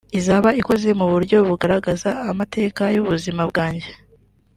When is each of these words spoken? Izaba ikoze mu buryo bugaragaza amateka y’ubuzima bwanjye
Izaba 0.19 0.49
ikoze 0.61 0.89
mu 0.99 1.05
buryo 1.13 1.37
bugaragaza 1.49 2.09
amateka 2.31 2.81
y’ubuzima 2.95 3.41
bwanjye 3.49 3.91